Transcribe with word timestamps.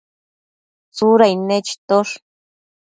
Tsudain 0.95 1.39
nechitosh 1.49 2.13